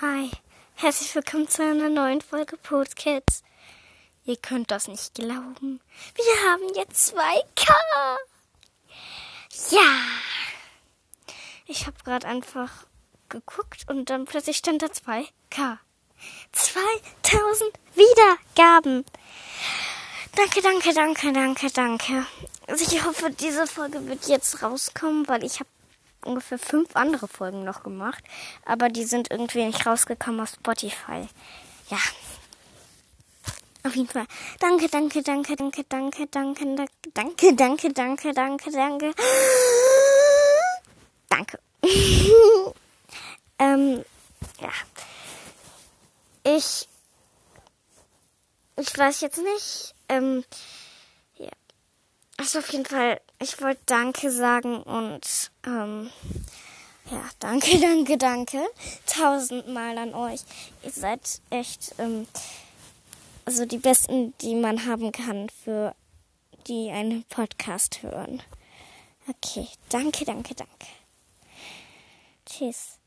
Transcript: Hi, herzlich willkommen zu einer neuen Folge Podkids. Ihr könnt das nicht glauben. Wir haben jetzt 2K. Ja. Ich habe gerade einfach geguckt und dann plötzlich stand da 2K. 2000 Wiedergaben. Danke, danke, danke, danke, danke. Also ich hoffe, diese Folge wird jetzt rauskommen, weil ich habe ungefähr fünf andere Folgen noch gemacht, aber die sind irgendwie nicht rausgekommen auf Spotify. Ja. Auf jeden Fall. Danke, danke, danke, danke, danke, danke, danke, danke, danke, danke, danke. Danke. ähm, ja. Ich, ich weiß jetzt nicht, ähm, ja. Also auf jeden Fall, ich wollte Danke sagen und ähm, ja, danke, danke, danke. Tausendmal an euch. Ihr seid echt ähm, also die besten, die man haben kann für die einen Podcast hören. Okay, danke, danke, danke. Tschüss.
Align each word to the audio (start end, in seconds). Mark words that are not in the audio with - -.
Hi, 0.00 0.28
herzlich 0.74 1.14
willkommen 1.14 1.48
zu 1.48 1.62
einer 1.62 1.88
neuen 1.88 2.20
Folge 2.20 2.56
Podkids. 2.56 3.44
Ihr 4.24 4.36
könnt 4.36 4.72
das 4.72 4.88
nicht 4.88 5.14
glauben. 5.14 5.80
Wir 6.16 6.50
haben 6.50 6.74
jetzt 6.74 7.14
2K. 7.14 7.72
Ja. 9.70 10.00
Ich 11.66 11.86
habe 11.86 11.96
gerade 12.02 12.26
einfach 12.26 12.70
geguckt 13.28 13.84
und 13.88 14.10
dann 14.10 14.24
plötzlich 14.24 14.56
stand 14.56 14.82
da 14.82 14.86
2K. 14.86 15.78
2000 16.50 17.70
Wiedergaben. 17.94 19.04
Danke, 20.34 20.60
danke, 20.60 20.92
danke, 20.92 21.32
danke, 21.32 21.70
danke. 21.70 22.26
Also 22.66 22.84
ich 22.84 23.04
hoffe, 23.04 23.30
diese 23.30 23.68
Folge 23.68 24.04
wird 24.08 24.26
jetzt 24.26 24.60
rauskommen, 24.60 25.28
weil 25.28 25.44
ich 25.44 25.60
habe 25.60 25.70
ungefähr 26.24 26.58
fünf 26.58 26.96
andere 26.96 27.28
Folgen 27.28 27.64
noch 27.64 27.82
gemacht, 27.82 28.24
aber 28.64 28.88
die 28.88 29.04
sind 29.04 29.30
irgendwie 29.30 29.64
nicht 29.64 29.86
rausgekommen 29.86 30.40
auf 30.40 30.50
Spotify. 30.50 31.28
Ja. 31.90 31.98
Auf 33.84 33.94
jeden 33.96 34.08
Fall. 34.08 34.26
Danke, 34.60 34.88
danke, 34.88 35.22
danke, 35.22 35.56
danke, 35.56 35.84
danke, 35.84 36.26
danke, 36.26 36.66
danke, 37.12 37.52
danke, 37.52 37.92
danke, 37.92 38.32
danke, 38.32 38.72
danke. 38.72 39.14
Danke. 41.28 41.58
ähm, 43.58 44.04
ja. 44.60 44.70
Ich, 46.44 46.88
ich 48.76 48.98
weiß 48.98 49.20
jetzt 49.20 49.38
nicht, 49.38 49.94
ähm, 50.08 50.44
ja. 51.36 51.50
Also 52.38 52.60
auf 52.60 52.68
jeden 52.70 52.86
Fall, 52.86 53.20
ich 53.44 53.60
wollte 53.60 53.82
Danke 53.84 54.30
sagen 54.30 54.82
und 54.82 55.50
ähm, 55.66 56.10
ja, 57.10 57.22
danke, 57.38 57.78
danke, 57.80 58.16
danke. 58.16 58.58
Tausendmal 59.06 59.98
an 59.98 60.14
euch. 60.14 60.40
Ihr 60.82 60.90
seid 60.90 61.42
echt 61.50 61.94
ähm, 61.98 62.26
also 63.44 63.66
die 63.66 63.78
besten, 63.78 64.32
die 64.40 64.54
man 64.54 64.86
haben 64.86 65.12
kann 65.12 65.50
für 65.50 65.94
die 66.66 66.90
einen 66.90 67.24
Podcast 67.24 68.02
hören. 68.02 68.42
Okay, 69.28 69.68
danke, 69.90 70.24
danke, 70.24 70.54
danke. 70.54 70.86
Tschüss. 72.46 72.98